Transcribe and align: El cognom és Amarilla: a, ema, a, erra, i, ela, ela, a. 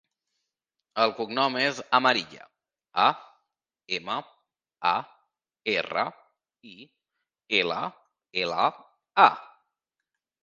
El 1.01 1.11
cognom 1.17 1.57
és 1.63 1.79
Amarilla: 1.97 2.45
a, 3.03 3.05
ema, 3.97 4.15
a, 4.91 4.93
erra, 5.73 6.05
i, 6.71 6.75
ela, 7.61 7.79
ela, 8.47 8.65
a. 9.29 9.29